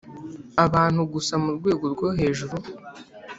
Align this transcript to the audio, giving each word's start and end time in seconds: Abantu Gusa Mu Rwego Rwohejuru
Abantu 0.65 1.01
Gusa 1.13 1.33
Mu 1.43 1.51
Rwego 1.57 1.83
Rwohejuru 1.93 2.55